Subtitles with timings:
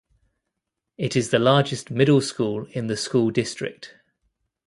[0.97, 3.93] It is the largest middle school in the school district.